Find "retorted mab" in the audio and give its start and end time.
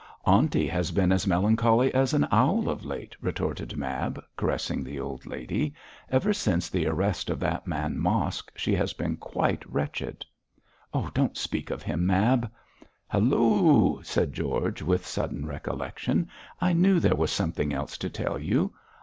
3.21-4.19